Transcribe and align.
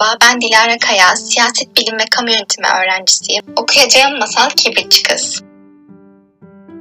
Merhaba, 0.00 0.18
ben 0.20 0.40
Dilara 0.40 0.78
Kaya, 0.78 1.16
siyaset 1.16 1.76
bilim 1.76 1.98
ve 1.98 2.04
kamu 2.10 2.30
yönetimi 2.30 2.66
öğrencisiyim. 2.66 3.44
Okuyacağım 3.56 4.18
masal 4.18 4.50
Kibritçi 4.50 5.02
Kız. 5.02 5.42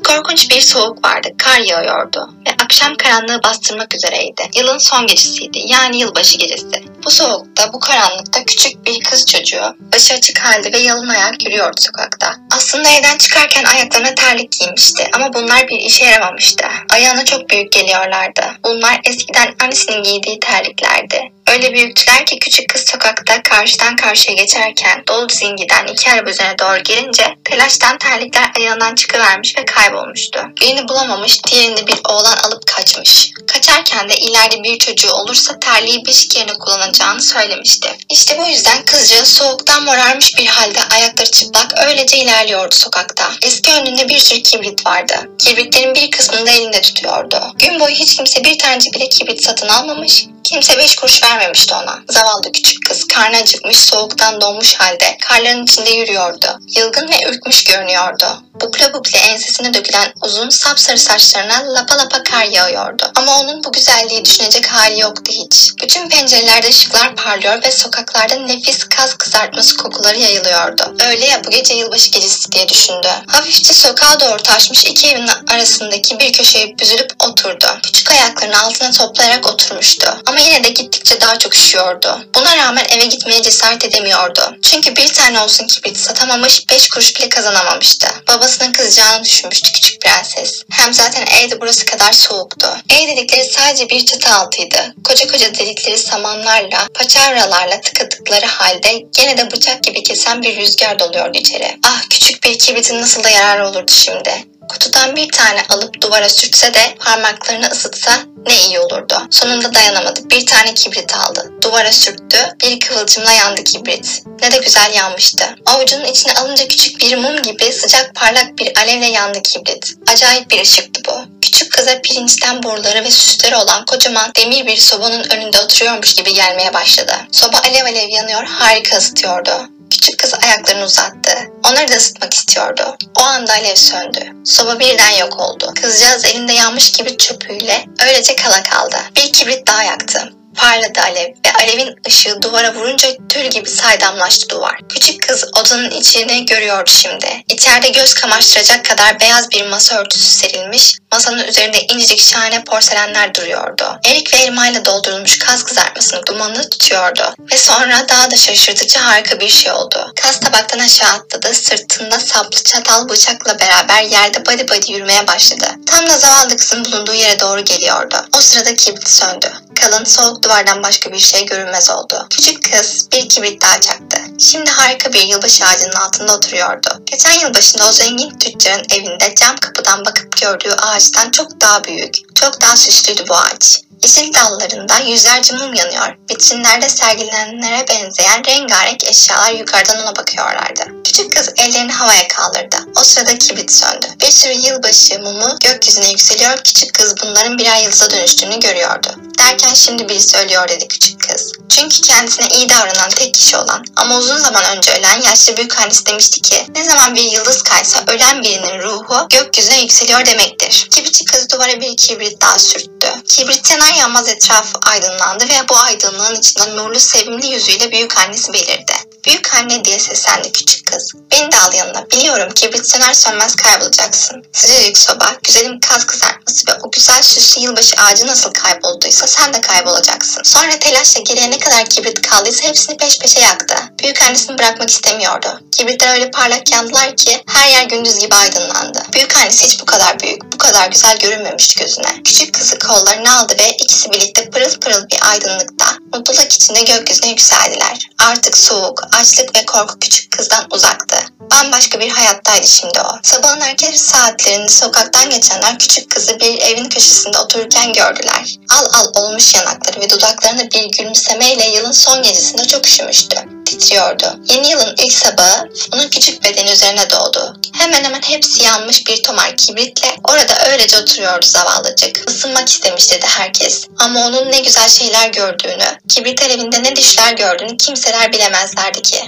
Korkunç 0.07 0.51
bir 0.51 0.61
soğuk 0.61 1.05
vardı, 1.05 1.27
kar 1.37 1.59
yağıyordu 1.59 2.29
ve 2.47 2.51
akşam 2.63 2.95
karanlığı 2.95 3.43
bastırmak 3.43 3.95
üzereydi. 3.95 4.41
Yılın 4.55 4.77
son 4.77 5.07
gecesiydi, 5.07 5.59
yani 5.67 5.99
yılbaşı 5.99 6.37
gecesi. 6.37 6.83
Bu 7.05 7.11
soğukta, 7.11 7.73
bu 7.73 7.79
karanlıkta 7.79 8.45
küçük 8.45 8.85
bir 8.85 9.03
kız 9.03 9.25
çocuğu, 9.25 9.75
başı 9.93 10.13
açık 10.13 10.39
halde 10.39 10.73
ve 10.73 10.77
yalın 10.77 11.07
ayak 11.07 11.45
yürüyordu 11.45 11.81
sokakta. 11.81 12.35
Aslında 12.55 12.89
evden 12.89 13.17
çıkarken 13.17 13.63
ayaklarına 13.63 14.15
terlik 14.15 14.51
giymişti 14.51 15.09
ama 15.13 15.33
bunlar 15.33 15.67
bir 15.67 15.79
işe 15.79 16.05
yaramamıştı. 16.05 16.65
Ayağına 16.93 17.25
çok 17.25 17.49
büyük 17.49 17.71
geliyorlardı. 17.71 18.41
Bunlar 18.65 19.01
eskiden 19.05 19.55
annesinin 19.63 20.03
giydiği 20.03 20.39
terliklerdi. 20.39 21.31
Öyle 21.49 21.73
büyüktüler 21.73 22.25
ki 22.25 22.39
küçük 22.39 22.69
kız 22.69 22.85
sokakta 22.87 23.43
karşıdan 23.43 23.95
karşıya 23.95 24.35
geçerken 24.35 25.03
dolu 25.07 25.27
zingiden 25.29 25.87
iki 25.87 26.11
araba 26.11 26.29
üzerine 26.29 26.59
doğru 26.59 26.83
gelince 26.83 27.23
telaştan 27.43 27.97
terlikler 27.97 28.51
ayağından 28.59 28.95
çıkıvermiş 28.95 29.57
ve 29.57 29.65
kaybolmuştu. 29.65 30.39
Birini 30.61 30.87
bulamamış, 30.87 31.43
diğerini 31.43 31.87
bir 31.87 31.99
oğlan 32.09 32.37
alıp 32.37 32.67
kaçmış. 32.67 33.31
Kaçarken 33.47 34.09
de 34.09 34.15
ileride 34.15 34.63
bir 34.63 34.77
çocuğu 34.77 35.11
olursa 35.11 35.59
terliği 35.59 36.05
beşik 36.05 36.35
yerine 36.35 36.53
kullanacağını 36.53 37.21
söylemişti. 37.21 37.97
İşte 38.09 38.37
bu 38.37 38.47
yüzden 38.47 38.85
kızcağız 38.85 39.27
soğuktan 39.27 39.83
morarmış 39.83 40.37
bir 40.37 40.45
halde 40.45 40.79
ayakları 40.95 41.31
çıplak 41.31 41.73
öylece 41.87 42.17
ilerliyordu 42.17 42.75
sokakta. 42.75 43.31
Eski 43.41 43.71
önünde 43.71 44.09
bir 44.09 44.19
sürü 44.19 44.43
kibrit 44.43 44.85
vardı. 44.85 45.29
Kibritlerin 45.39 45.95
bir 45.95 46.11
kısmını 46.11 46.45
da 46.45 46.51
elinde 46.51 46.81
tutuyordu. 46.81 47.41
Gün 47.59 47.79
boyu 47.79 47.95
hiç 47.95 48.15
kimse 48.15 48.43
bir 48.43 48.59
tanecik 48.59 48.93
bile 48.93 49.09
kibrit 49.09 49.43
satın 49.43 49.67
almamış, 49.67 50.25
Kimse 50.43 50.77
beş 50.77 50.95
kuruş 50.95 51.23
vermemişti 51.23 51.73
ona. 51.73 51.99
Zavallı 52.09 52.51
küçük 52.51 52.85
kız 52.85 53.07
karnı 53.07 53.37
acıkmış 53.37 53.77
soğuktan 53.77 54.41
donmuş 54.41 54.73
halde 54.75 55.17
karların 55.21 55.63
içinde 55.63 55.89
yürüyordu. 55.89 56.59
Yılgın 56.77 57.09
ve 57.09 57.29
ürkmüş 57.29 57.63
görünüyordu. 57.63 58.43
Bukle 58.61 58.93
bukle 58.93 59.19
ensesine 59.19 59.73
dökülen 59.73 60.13
uzun 60.23 60.49
sapsarı 60.49 60.97
saçlarına 60.97 61.73
lapa 61.73 61.97
lapa 61.97 62.23
kar 62.23 62.43
yağıyordu. 62.43 63.11
Ama 63.15 63.39
onun 63.39 63.63
bu 63.63 63.71
güzelliği 63.71 64.25
düşünecek 64.25 64.67
hali 64.67 64.99
yoktu 64.99 65.31
hiç. 65.31 65.71
Bütün 65.81 66.09
pencerelerde 66.09 66.67
ışıklar 66.67 67.15
parlıyor 67.15 67.63
ve 67.63 67.71
sokaklarda 67.71 68.35
nefis 68.35 68.83
kaz 68.83 69.17
kızartması 69.17 69.77
kokuları 69.77 70.17
yayılıyordu. 70.19 70.95
Öyle 71.07 71.25
ya 71.25 71.43
bu 71.43 71.49
gece 71.49 71.73
yılbaşı 71.73 72.11
gecesi 72.11 72.51
diye 72.51 72.69
düşündü. 72.69 73.07
Hafifçe 73.27 73.73
sokağa 73.73 74.19
doğru 74.19 74.43
taşmış 74.43 74.85
iki 74.85 75.07
evin 75.07 75.29
arasındaki 75.47 76.19
bir 76.19 76.33
köşeye 76.33 76.79
büzülüp 76.79 77.13
oturdu. 77.19 77.67
Küçük 77.83 78.11
ayaklarını 78.11 78.61
altına 78.61 78.91
toplayarak 78.91 79.47
oturmuştu. 79.47 80.21
Ama 80.25 80.38
yine 80.39 80.63
de 80.63 80.69
gittikçe 80.69 81.21
daha 81.21 81.39
çok 81.39 81.55
üşüyordu. 81.55 82.19
Buna 82.35 82.57
rağmen 82.57 82.85
eve 82.89 83.05
gitmeye 83.05 83.41
cesaret 83.41 83.85
edemiyordu. 83.85 84.57
Çünkü 84.61 84.95
bir 84.95 85.13
tane 85.13 85.39
olsun 85.39 85.67
kibrit 85.67 85.97
satamamış, 85.97 86.69
beş 86.69 86.89
kuruş 86.89 87.15
bile 87.15 87.29
kazanamamıştı. 87.29 88.07
Babasının 88.27 88.71
kızacağını 88.71 89.23
düşünmüştü 89.23 89.71
küçük 89.71 90.01
prenses. 90.01 90.63
Hem 90.71 90.93
zaten 90.93 91.25
evde 91.25 91.61
burası 91.61 91.85
kadar 91.85 92.13
soğuktu. 92.13 92.67
Ev 92.89 93.07
dedikleri 93.07 93.43
sadece 93.43 93.89
bir 93.89 94.05
çatı 94.05 94.33
altıydı. 94.35 94.93
Koca 95.03 95.27
koca 95.27 95.55
delikleri 95.55 95.97
samanlarla, 95.97 96.87
paçavralarla 96.93 97.81
tıkadıkları 97.81 98.45
halde 98.45 99.05
gene 99.17 99.37
de 99.37 99.51
bıçak 99.51 99.83
gibi 99.83 100.03
kesen 100.03 100.41
bir 100.41 100.57
rüzgar 100.57 100.99
doluyordu 100.99 101.37
içeri. 101.37 101.77
Ah 101.83 102.01
küçük 102.09 102.43
bir 102.43 102.59
kibritin 102.59 103.01
nasıl 103.01 103.23
da 103.23 103.29
yararı 103.29 103.67
olurdu 103.67 103.91
şimdi. 103.95 104.48
Kutudan 104.69 105.15
bir 105.15 105.31
tane 105.31 105.61
alıp 105.69 106.01
duvara 106.01 106.29
sürtse 106.29 106.73
de 106.73 106.95
parmaklarını 106.99 107.67
ısıtsa 107.67 108.11
ne 108.47 108.67
iyi 108.67 108.79
olurdu. 108.79 109.27
Sonunda 109.31 109.73
dayanamadı. 109.73 110.29
Bir 110.29 110.45
tane 110.45 110.73
kibrit 110.73 111.15
aldı. 111.15 111.51
Duvara 111.61 111.91
sürttü. 111.91 112.37
Bir 112.63 112.79
kıvılcımla 112.79 113.31
yandı 113.31 113.63
kibrit. 113.63 114.21
Ne 114.41 114.51
de 114.51 114.57
güzel 114.57 114.93
yanmıştı. 114.93 115.45
Avucunun 115.65 116.05
içine 116.05 116.33
alınca 116.33 116.67
küçük 116.67 116.99
bir 116.99 117.17
mum 117.17 117.41
gibi 117.41 117.73
sıcak 117.73 118.15
parlak 118.15 118.57
bir 118.57 118.77
alevle 118.77 119.07
yandı 119.07 119.41
kibrit. 119.43 119.93
Acayip 120.11 120.51
bir 120.51 120.61
ışıktı 120.61 121.01
bu. 121.07 121.21
Küçük 121.41 121.71
kıza 121.71 122.01
pirinçten 122.01 122.63
boruları 122.63 123.03
ve 123.03 123.11
süsleri 123.11 123.55
olan 123.55 123.85
kocaman 123.85 124.31
demir 124.35 124.67
bir 124.67 124.77
sobanın 124.77 125.29
önünde 125.29 125.59
oturuyormuş 125.59 126.13
gibi 126.13 126.33
gelmeye 126.33 126.73
başladı. 126.73 127.13
Soba 127.31 127.57
alev 127.57 127.85
alev 127.85 128.09
yanıyor, 128.09 128.43
harika 128.43 128.97
ısıtıyordu. 128.97 129.69
Küçük 129.89 130.19
kız 130.19 130.33
ayaklarını 130.43 130.85
uzattı. 130.85 131.37
Onları 131.65 131.87
da 131.87 131.95
ısıtmak 131.95 132.33
istiyordu. 132.33 132.97
O 133.19 133.21
anda 133.21 133.53
alev 133.53 133.75
söndü. 133.75 134.19
Soba 134.45 134.79
birden 134.79 135.11
yok 135.11 135.39
oldu. 135.39 135.73
Kızcağız 135.81 136.25
elinde 136.25 136.53
yanmış 136.53 136.91
kibrit 136.91 137.19
çöpüyle 137.19 137.85
öylece 138.07 138.35
kala 138.35 138.63
kaldı. 138.63 138.97
Bir 139.15 139.33
kibrit 139.33 139.67
daha 139.67 139.83
yaktı. 139.83 140.33
Parladı 140.59 141.01
alev 141.01 141.27
ve 141.45 141.53
alevin 141.59 141.95
ışığı 142.07 142.41
duvara 142.41 142.73
vurunca 142.73 143.09
tül 143.29 143.49
gibi 143.49 143.69
saydamlaştı 143.69 144.49
duvar. 144.49 144.79
Küçük 144.89 145.27
kız 145.27 145.45
odanın 145.53 145.89
içini 145.89 146.45
görüyordu 146.45 146.91
şimdi. 146.93 147.43
İçeride 147.47 147.89
göz 147.89 148.13
kamaştıracak 148.13 148.85
kadar 148.85 149.19
beyaz 149.19 149.51
bir 149.51 149.67
masa 149.67 149.95
örtüsü 149.95 150.25
serilmiş, 150.25 150.97
masanın 151.11 151.47
üzerinde 151.47 151.81
incecik 151.81 152.19
şahane 152.19 152.63
porselenler 152.63 153.35
duruyordu. 153.35 153.99
Erik 154.05 154.33
ve 154.33 154.37
elmayla 154.37 154.85
doldurulmuş 154.85 155.39
kaz 155.39 155.63
kızartmasının 155.63 156.25
dumanını 156.27 156.69
tutuyordu. 156.69 157.33
Ve 157.51 157.57
sonra 157.57 158.05
daha 158.09 158.31
da 158.31 158.37
şaşırtıcı 158.37 158.99
harika 158.99 159.39
bir 159.39 159.49
şey 159.49 159.71
oldu. 159.71 160.13
Kaz 160.21 160.39
tabaktan 160.39 160.79
aşağı 160.79 161.13
atladı, 161.13 161.53
sırtında 161.53 162.19
saplı 162.19 162.63
çatal 162.63 163.09
bıçakla 163.09 163.59
beraber 163.59 164.03
yerde 164.03 164.45
badi 164.45 164.69
badi 164.69 164.91
yürümeye 164.91 165.27
başladı. 165.27 165.65
Tam 165.85 166.09
da 166.09 166.17
zavallı 166.17 166.57
kızın 166.57 166.85
bulunduğu 166.85 167.13
yere 167.13 167.39
doğru 167.39 167.65
geliyordu. 167.65 168.15
O 168.37 168.41
sırada 168.41 168.75
kibrit 168.75 169.09
söndü. 169.09 169.51
Kalın 169.81 170.03
soğuk 170.03 170.43
duvardan 170.43 170.83
başka 170.83 171.11
bir 171.11 171.19
şey 171.19 171.45
görünmez 171.45 171.89
oldu. 171.89 172.27
Küçük 172.29 172.71
kız 172.71 173.07
bir 173.11 173.29
kibrit 173.29 173.61
daha 173.61 173.81
çaktı. 173.81 174.17
Şimdi 174.39 174.71
harika 174.71 175.13
bir 175.13 175.21
yılbaşı 175.21 175.65
ağacının 175.65 175.95
altında 175.95 176.35
oturuyordu. 176.35 176.89
Geçen 177.05 177.39
yılbaşında 177.39 177.89
o 177.89 177.91
zengin 177.91 178.39
tüccarın 178.39 178.85
evinde 178.89 179.35
cam 179.35 179.55
kapıdan 179.55 180.05
bakıp 180.05 180.37
gördüğü 180.41 180.71
ağaçtan 180.71 181.31
çok 181.31 181.61
daha 181.61 181.83
büyük, 181.83 182.35
çok 182.35 182.61
daha 182.61 182.77
süslüydü 182.77 183.23
bu 183.29 183.35
ağaç. 183.35 183.81
Yeşil 184.03 184.33
dallarında 184.33 184.99
yüzlerce 184.99 185.53
mum 185.53 185.73
yanıyor. 185.73 186.15
Vitrinlerde 186.31 186.89
sergilenenlere 186.89 187.87
benzeyen 187.87 188.45
rengarenk 188.45 189.03
eşyalar 189.03 189.51
yukarıdan 189.51 190.01
ona 190.03 190.15
bakıyorlardı. 190.15 190.83
Küçük 191.03 191.35
kız 191.35 191.49
ellerini 191.57 191.91
havaya 191.91 192.27
kaldırdı. 192.27 192.77
O 192.95 193.03
sırada 193.03 193.37
kibrit 193.37 193.71
söndü. 193.71 194.07
Bir 194.21 194.31
sürü 194.31 194.53
yılbaşı 194.53 195.19
mumu 195.19 195.57
gökyüzüne 195.63 196.09
yükseliyor. 196.09 196.57
Küçük 196.57 196.93
kız 196.93 197.15
bunların 197.23 197.57
birer 197.57 197.81
yıldıza 197.81 198.09
dönüştüğünü 198.09 198.59
görüyordu. 198.59 199.28
Derken 199.39 199.73
şimdi 199.73 200.09
biri 200.09 200.21
söylüyor 200.21 200.67
dedi 200.67 200.87
küçük 200.87 201.21
kız. 201.21 201.51
Çünkü 201.69 202.01
kendisine 202.01 202.47
iyi 202.47 202.69
davranan 202.69 203.09
tek 203.09 203.33
kişi 203.33 203.57
olan 203.57 203.85
ama 203.95 204.17
uzun 204.17 204.37
zaman 204.37 204.63
önce 204.77 204.91
ölen 204.91 205.21
yaşlı 205.21 205.57
büyük 205.57 205.79
annesi 205.79 206.05
demişti 206.05 206.41
ki 206.41 206.65
ne 206.75 206.83
zaman 206.83 207.15
bir 207.15 207.23
yıldız 207.23 207.61
kaysa 207.61 208.03
ölen 208.07 208.43
birinin 208.43 208.81
ruhu 208.81 209.27
gökyüzüne 209.29 209.81
yükseliyor 209.81 210.25
demektir. 210.25 210.87
Kibritçi 210.91 211.25
kız 211.25 211.49
duvara 211.49 211.81
bir 211.81 211.97
kibrit 211.97 212.41
daha 212.41 212.59
sürttü. 212.59 213.07
Kibrit 213.27 213.71
yanar 213.71 213.93
yanmaz 213.93 214.29
etrafı 214.29 214.79
aydınlandı 214.89 215.43
ve 215.49 215.69
bu 215.69 215.77
aydınlığın 215.77 216.35
içinde 216.35 216.75
nurlu 216.75 216.99
sevimli 216.99 217.47
yüzüyle 217.47 217.91
büyük 217.91 218.17
annesi 218.17 218.53
belirdi. 218.53 218.93
Büyük 219.25 219.55
anne 219.55 219.85
diye 219.85 219.99
seslendi 219.99 220.51
küçük 220.51 220.87
kız. 220.87 221.11
Beni 221.31 221.51
de 221.51 221.57
al 221.57 221.73
yanına. 221.73 222.11
Biliyorum 222.11 222.53
kibrit 222.55 222.89
söner 222.89 223.13
sönmez 223.13 223.55
kaybolacaksın. 223.55 224.45
Sıcacık 224.53 224.97
soba, 224.97 225.35
güzelim 225.43 225.79
kaz 225.79 226.05
kızartması 226.05 226.67
ve 226.67 226.71
o 226.83 226.91
güzel 226.91 227.21
süslü 227.21 227.61
yılbaşı 227.61 227.95
ağacı 227.97 228.27
nasıl 228.27 228.51
kaybolduysa 228.51 229.27
sen 229.27 229.53
de 229.53 229.61
kaybolacaksın. 229.61 230.43
Sonra 230.43 230.79
telaşla 230.79 231.21
geriye 231.21 231.51
ne 231.51 231.59
kadar 231.59 231.85
kibrit 231.85 232.21
kaldıysa 232.21 232.67
hepsini 232.67 232.97
peş 232.97 233.19
peşe 233.19 233.39
yaktı. 233.39 233.75
Büyük 234.03 234.23
annesini 234.23 234.57
bırakmak 234.57 234.89
istemiyordu. 234.89 235.59
Kibritler 235.77 236.13
öyle 236.13 236.31
parlak 236.31 236.71
yandılar 236.71 237.15
ki 237.15 237.43
her 237.47 237.69
yer 237.69 237.83
gündüz 237.83 238.19
gibi 238.19 238.35
aydınlandı. 238.35 239.03
Büyük 239.13 239.37
annesi 239.37 239.65
hiç 239.65 239.81
bu 239.81 239.85
kadar 239.85 240.19
büyük, 240.19 240.48
kadar 240.59 240.87
güzel 240.87 241.17
görünmemişti 241.17 241.79
gözüne. 241.79 242.23
Küçük 242.23 242.53
kızı 242.53 242.79
kollarına 242.79 243.39
aldı 243.39 243.55
ve 243.59 243.69
ikisi 243.69 244.11
birlikte 244.11 244.49
pırıl 244.49 244.79
pırıl 244.79 245.09
bir 245.11 245.29
aydınlıkta, 245.31 245.85
mutluluk 246.13 246.51
içinde 246.51 246.81
gökyüzüne 246.81 247.29
yükseldiler. 247.29 248.09
Artık 248.17 248.57
soğuk, 248.57 249.03
açlık 249.19 249.55
ve 249.55 249.65
korku 249.65 249.99
küçük 249.99 250.31
kızdan 250.31 250.67
uzaktı. 250.71 251.15
Bambaşka 251.39 251.99
bir 251.99 252.09
hayattaydı 252.09 252.67
şimdi 252.67 252.99
o. 253.01 253.19
Sabahın 253.23 253.61
erken 253.61 253.91
saatlerinde 253.91 254.71
sokaktan 254.71 255.29
geçenler 255.29 255.79
küçük 255.79 256.09
kızı 256.09 256.39
bir 256.39 256.61
evin 256.61 256.89
köşesinde 256.89 257.37
otururken 257.37 257.93
gördüler. 257.93 258.55
Al 258.69 258.85
al 258.93 259.05
olmuş 259.15 259.55
yanakları 259.55 260.01
ve 260.01 260.09
dudaklarında 260.09 260.71
bir 260.71 260.91
gülümsemeyle 260.97 261.69
yılın 261.69 261.91
son 261.91 262.23
gecesinde 262.23 262.67
çok 262.67 262.87
üşümüştü 262.87 263.58
titriyordu. 263.69 264.39
Yeni 264.49 264.69
yılın 264.71 264.95
ilk 264.97 265.13
sabahı 265.13 265.69
onun 265.93 266.09
küçük 266.09 266.43
bedeni 266.43 266.71
üzerine 266.71 267.09
doğdu. 267.09 267.57
Hemen 267.73 268.03
hemen 268.03 268.21
hepsi 268.21 268.63
yanmış 268.63 269.07
bir 269.07 269.23
tomar 269.23 269.57
kibritle 269.57 270.15
orada 270.23 270.69
öylece 270.71 270.97
oturuyordu 270.97 271.45
zavallıcık. 271.45 272.29
Isınmak 272.29 272.69
istemiş 272.69 273.11
dedi 273.11 273.25
herkes. 273.27 273.85
Ama 273.97 274.27
onun 274.27 274.51
ne 274.51 274.59
güzel 274.59 274.89
şeyler 274.89 275.29
gördüğünü, 275.29 275.97
kibrit 276.09 276.41
evinde 276.41 276.83
ne 276.83 276.95
düşler 276.95 277.33
gördüğünü 277.33 277.77
kimseler 277.77 278.33
bilemezlerdi 278.33 279.01
ki. 279.01 279.19